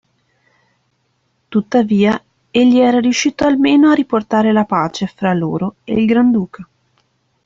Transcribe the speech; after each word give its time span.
Tuttavia 1.47 2.19
egli 2.49 2.79
era 2.79 2.99
riuscito 2.99 3.45
almeno 3.45 3.91
a 3.91 3.93
riportare 3.93 4.51
la 4.51 4.65
pace 4.65 5.05
fra 5.05 5.31
loro 5.35 5.75
ed 5.83 5.99
il 5.99 6.07
granduca. 6.07 6.67